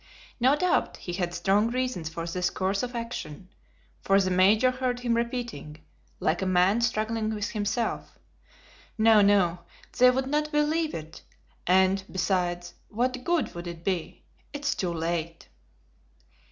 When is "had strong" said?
1.13-1.69